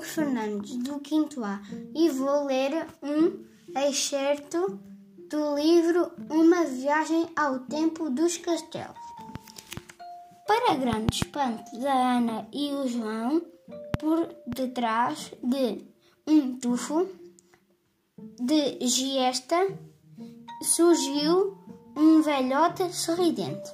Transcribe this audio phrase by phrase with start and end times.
[0.00, 1.60] Fernandes, do 5 A,
[1.94, 3.44] e vou ler um
[3.88, 4.78] excerto
[5.28, 8.98] do livro Uma Viagem ao Tempo dos Castelos.
[10.46, 13.42] Para grande espanto da Ana e o João,
[13.98, 15.84] por detrás de
[16.26, 17.08] um tufo
[18.38, 19.56] de giesta
[20.62, 21.58] surgiu
[21.96, 23.70] um velhote sorridente.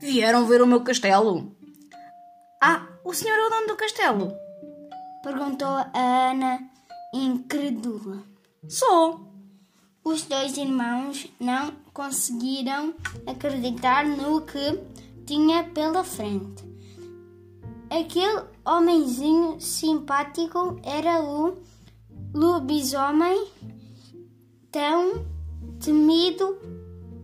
[0.00, 1.56] Vieram ver o meu castelo?
[2.62, 4.47] Ah, o senhor é o dono do castelo?
[5.22, 6.70] Perguntou a Ana,
[7.12, 8.22] incrédula.
[8.68, 9.26] Sou.
[10.04, 12.94] Os dois irmãos não conseguiram
[13.26, 14.80] acreditar no que
[15.26, 16.64] tinha pela frente.
[17.90, 21.58] Aquele homenzinho simpático era o
[22.32, 23.48] lobisomem
[24.70, 25.26] tão
[25.84, 26.58] temido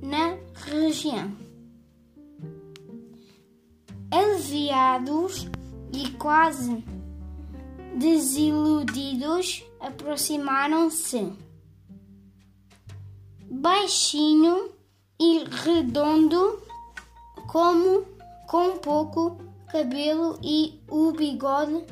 [0.02, 1.32] na região.
[4.10, 5.48] Aliviados
[5.92, 6.84] e quase
[7.94, 11.32] desiludidos, aproximaram-se.
[13.50, 14.70] Baixinho
[15.20, 16.62] e redondo,
[17.46, 18.04] como
[18.48, 19.38] com pouco
[19.70, 21.84] cabelo e o bigode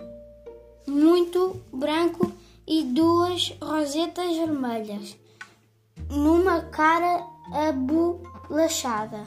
[0.87, 2.33] muito branco
[2.67, 5.17] e duas rosetas vermelhas
[6.11, 9.25] numa cara abolachada.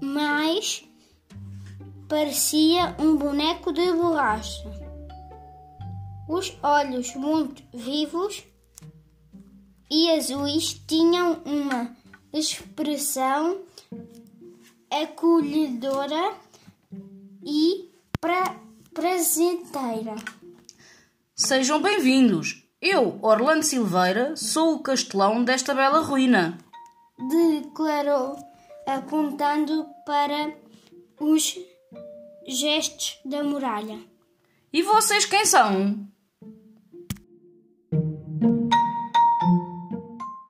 [0.00, 0.84] Mas
[2.08, 4.85] parecia um boneco de borracha.
[6.28, 8.42] Os olhos muito vivos
[9.88, 11.96] e azuis tinham uma
[12.32, 13.60] expressão
[14.90, 16.34] acolhedora
[17.44, 17.88] e
[18.20, 18.56] pra
[18.92, 20.16] prazenteira.
[21.36, 22.64] Sejam bem-vindos.
[22.82, 26.58] Eu, Orlando Silveira, sou o castelão desta bela ruína.
[27.30, 28.36] Declarou,
[28.84, 30.52] apontando para
[31.20, 31.56] os
[32.48, 33.98] gestos da muralha.
[34.72, 36.06] E vocês quem são?